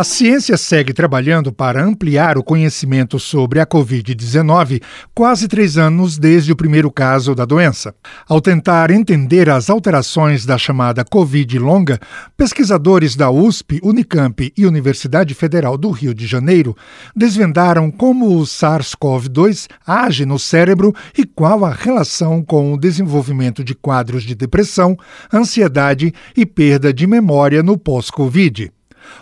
[0.00, 4.80] A ciência segue trabalhando para ampliar o conhecimento sobre a Covid-19
[5.14, 7.94] quase três anos desde o primeiro caso da doença.
[8.26, 12.00] Ao tentar entender as alterações da chamada Covid longa,
[12.34, 16.74] pesquisadores da USP, Unicamp e Universidade Federal do Rio de Janeiro
[17.14, 23.74] desvendaram como o SARS-CoV-2 age no cérebro e qual a relação com o desenvolvimento de
[23.74, 24.96] quadros de depressão,
[25.30, 28.72] ansiedade e perda de memória no pós-Covid.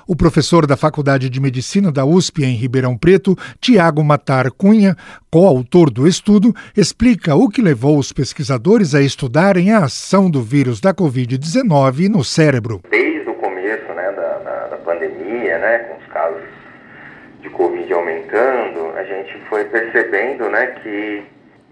[0.07, 4.97] O professor da Faculdade de Medicina da USP em Ribeirão Preto, Tiago Matar Cunha,
[5.31, 10.81] coautor do estudo, explica o que levou os pesquisadores a estudarem a ação do vírus
[10.81, 12.81] da Covid-19 no cérebro.
[12.91, 16.43] Desde o começo né, da, da, da pandemia, né, com os casos
[17.43, 21.25] de Covid aumentando, a gente foi percebendo né, que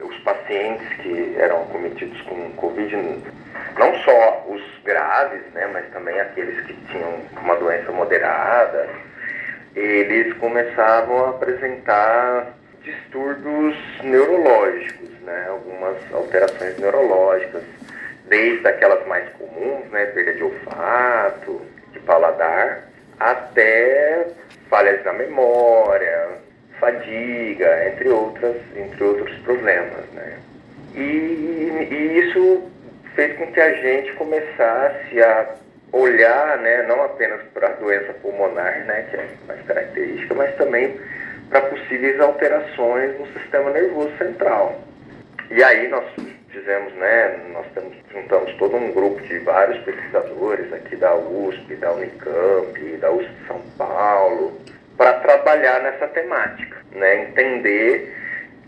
[0.03, 2.97] os pacientes que eram cometidos com Covid
[3.79, 4.36] não só
[4.85, 8.89] graves, né, mas também aqueles que tinham uma doença moderada,
[9.75, 17.63] eles começavam a apresentar distúrbios neurológicos, né, algumas alterações neurológicas,
[18.29, 21.61] desde aquelas mais comuns, né, perda de olfato,
[21.93, 22.85] de paladar,
[23.19, 24.29] até
[24.71, 26.29] falhas na memória,
[26.79, 30.39] fadiga, entre outras, entre outros problemas, né.
[30.95, 32.71] E, e isso
[33.17, 35.55] fez com que a gente começasse a
[35.91, 41.01] olhar, né, não apenas para a doença pulmonar, né, que é mais característica, mas também
[41.49, 44.79] para possíveis alterações no sistema nervoso central.
[45.51, 46.05] E aí nós
[46.51, 51.93] fizemos, né, nós temos, juntamos todo um grupo de vários pesquisadores aqui da USP, da
[51.93, 54.61] Unicamp, da USP de São Paulo,
[54.97, 58.15] para trabalhar nessa temática, né, entender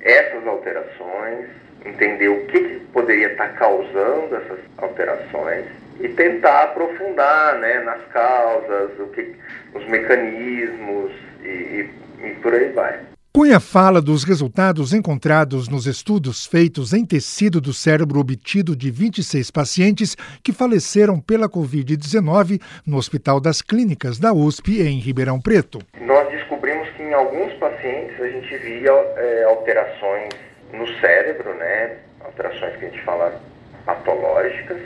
[0.00, 1.46] essas alterações,
[1.84, 5.66] entender o que, que poderia estar causando essas alterações
[6.00, 9.34] e tentar aprofundar né, nas causas, o que,
[9.74, 11.90] os mecanismos e, e,
[12.24, 13.00] e por aí vai.
[13.30, 19.50] Cunha fala dos resultados encontrados nos estudos feitos em tecido do cérebro obtido de 26
[19.50, 25.78] pacientes que faleceram pela Covid-19 no Hospital das Clínicas da USP em Ribeirão Preto.
[26.00, 30.30] Nós descobrimos que em alguns pacientes a gente via é, alterações
[30.72, 31.98] no cérebro, né?
[32.24, 33.40] Alterações que a gente fala
[33.84, 34.78] patológicas,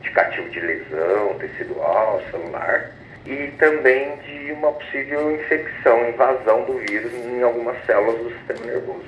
[0.00, 2.90] indicativo de lesão tecidual, celular,
[3.28, 9.04] e também de uma possível infecção, invasão do vírus em algumas células do sistema nervoso.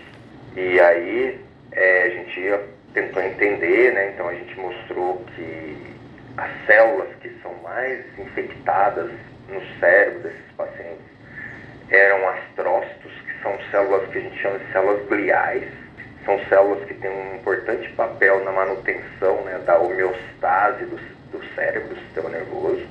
[0.56, 1.40] E aí
[1.72, 2.60] é, a gente
[2.92, 4.10] tentou entender, né?
[4.14, 5.96] Então a gente mostrou que
[6.36, 9.10] as células que são mais infectadas
[9.48, 11.10] no cérebro desses pacientes
[11.90, 15.68] eram astrócitos, que são células que a gente chama de células gliais,
[16.24, 20.96] são células que têm um importante papel na manutenção né, da homeostase do,
[21.32, 22.86] do cérebro, do sistema nervoso.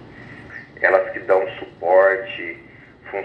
[0.81, 2.57] Elas que dão suporte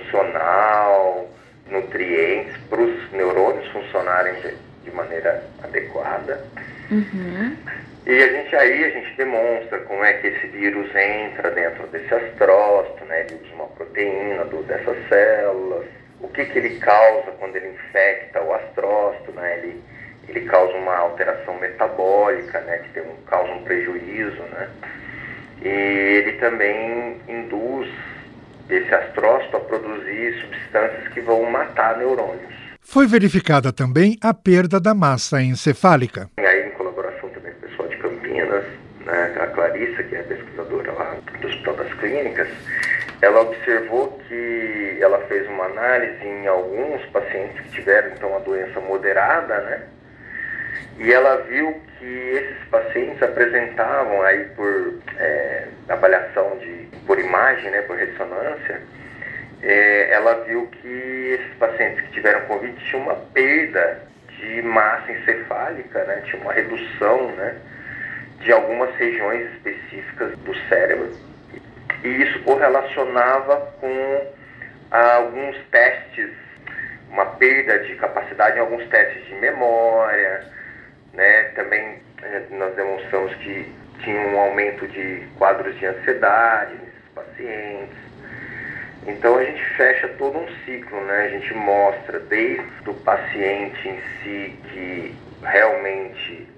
[0.05, 1.29] funcional,
[1.71, 4.55] nutrientes para os neurônios funcionarem de,
[4.85, 6.45] de maneira adequada.
[6.91, 7.57] Uhum.
[8.07, 12.15] E a gente aí a gente demonstra como é que esse vírus entra dentro desse
[12.15, 13.21] astrócito, né?
[13.21, 15.87] Ele usa uma proteína do, dessas células.
[16.21, 19.59] O que, que ele causa quando ele infecta o astrócito, né?
[19.59, 19.83] Ele
[20.29, 24.69] ele causa uma alteração metabólica, né, que tem um, causa um prejuízo, né,
[25.63, 27.64] e ele também induz
[28.69, 32.53] esse astrócito a produzir substâncias que vão matar neurônios.
[32.81, 36.29] Foi verificada também a perda da massa encefálica.
[36.39, 38.65] E aí, em colaboração também com o pessoal de Campinas,
[39.05, 42.49] né, a Clarissa, que é pesquisadora lá do Hospital das Clínicas,
[43.23, 48.81] ela observou que ela fez uma análise em alguns pacientes que tiveram então a doença
[48.81, 49.83] moderada, né,
[50.99, 56.34] e ela viu que esses pacientes apresentavam aí por é, avaliação
[57.15, 58.83] por imagem, né, por ressonância,
[59.63, 66.03] é, ela viu que esses pacientes que tiveram Covid tinham uma perda de massa encefálica,
[66.05, 67.57] né, tinha uma redução, né,
[68.41, 71.13] de algumas regiões específicas do cérebro.
[72.03, 74.33] E isso correlacionava com
[74.91, 76.31] alguns testes,
[77.09, 80.45] uma perda de capacidade em alguns testes de memória,
[81.15, 81.45] né?
[81.55, 86.75] Também eh, nós demonstramos que tinha um aumento de quadros de ansiedade
[87.35, 87.97] pacientes.
[89.07, 91.25] Então a gente fecha todo um ciclo, né?
[91.25, 96.49] A gente mostra desde o paciente em si que realmente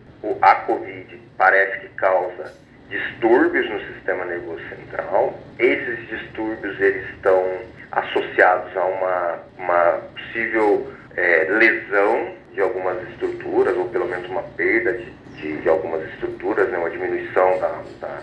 [0.40, 2.55] a COVID parece que causa
[2.88, 5.38] distúrbios no sistema nervoso central.
[5.58, 7.43] Esses distúrbios eles estão
[7.90, 14.43] associados a uma, uma possível é, lesão de algum algumas estruturas, ou pelo menos uma
[14.43, 18.19] perda de, de, de algumas estruturas, né, uma diminuição da, da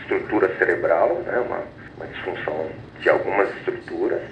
[0.00, 1.62] estrutura cerebral, né, uma,
[2.00, 2.70] uma disfunção
[3.00, 4.22] de algumas estruturas.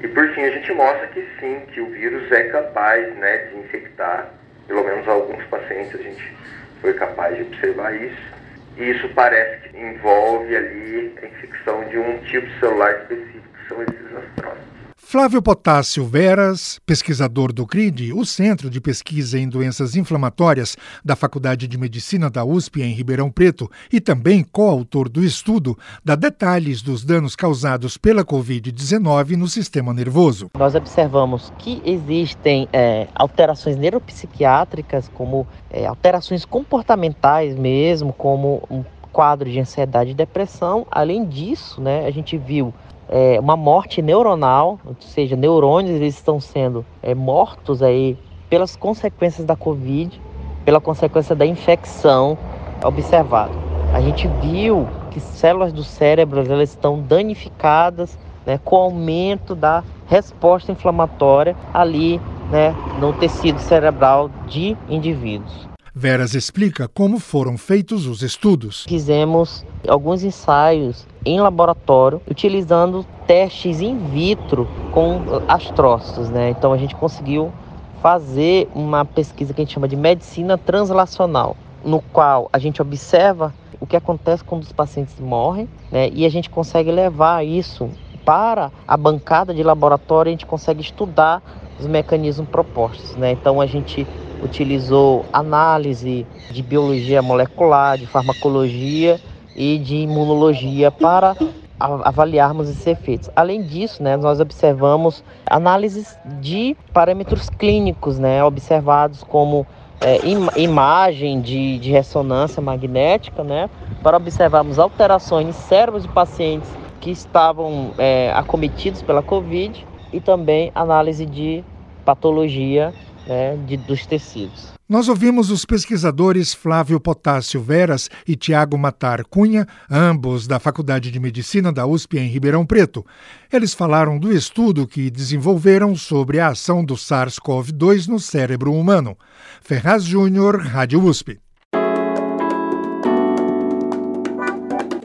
[0.00, 3.58] E por fim a gente mostra que sim, que o vírus é capaz né, de
[3.58, 4.30] infectar,
[4.66, 6.36] pelo menos alguns pacientes a gente
[6.80, 8.38] foi capaz de observar isso.
[8.76, 13.82] E isso parece que envolve ali a infecção de um tipo celular específico, que são
[13.82, 14.77] esses astrócitos.
[15.00, 21.66] Flávio Potássio Veras, pesquisador do CRID, o Centro de Pesquisa em Doenças Inflamatórias da Faculdade
[21.66, 27.04] de Medicina da USP em Ribeirão Preto e também coautor do estudo, dá detalhes dos
[27.04, 30.50] danos causados pela Covid-19 no sistema nervoso.
[30.58, 39.50] Nós observamos que existem é, alterações neuropsiquiátricas, como é, alterações comportamentais mesmo, como um quadro
[39.50, 40.86] de ansiedade e depressão.
[40.90, 42.74] Além disso, né, a gente viu
[43.08, 48.16] é, uma morte neuronal, ou seja, neurônios eles estão sendo é, mortos aí
[48.48, 50.20] pelas consequências da Covid,
[50.64, 52.36] pela consequência da infecção
[52.84, 53.52] observada.
[53.92, 59.82] A gente viu que células do cérebro elas estão danificadas né, com o aumento da
[60.06, 62.20] resposta inflamatória ali
[62.50, 65.68] né, no tecido cerebral de indivíduos.
[66.00, 68.84] Veras explica como foram feitos os estudos.
[68.88, 76.50] Fizemos alguns ensaios em laboratório utilizando testes in vitro com astrócitos, né?
[76.50, 77.52] Então a gente conseguiu
[78.00, 83.52] fazer uma pesquisa que a gente chama de medicina translacional, no qual a gente observa
[83.80, 86.10] o que acontece quando os pacientes morrem, né?
[86.10, 87.90] E a gente consegue levar isso
[88.24, 91.42] para a bancada de laboratório, a gente consegue estudar
[91.76, 93.32] os mecanismos propostos, né?
[93.32, 94.06] Então a gente
[94.42, 99.20] utilizou análise de biologia molecular, de farmacologia
[99.56, 101.36] e de imunologia para
[101.80, 103.30] avaliarmos esses efeitos.
[103.36, 109.66] Além disso, né, nós observamos análises de parâmetros clínicos, né, observados como
[110.00, 113.70] é, im imagem de, de ressonância magnética, né,
[114.02, 116.70] para observarmos alterações em cérebros de pacientes
[117.00, 121.64] que estavam é, acometidos pela Covid e também análise de
[122.04, 122.94] patologia
[123.28, 124.72] né, de, dos tecidos.
[124.88, 131.20] Nós ouvimos os pesquisadores Flávio Potássio Veras e Tiago Matar Cunha, ambos da Faculdade de
[131.20, 133.04] Medicina da USP em Ribeirão Preto.
[133.52, 139.16] Eles falaram do estudo que desenvolveram sobre a ação do SARS-CoV-2 no cérebro humano.
[139.60, 141.38] Ferraz Júnior, Rádio USP.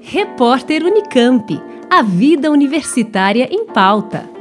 [0.01, 1.61] Repórter Unicamp.
[1.89, 4.32] A vida universitária em pauta.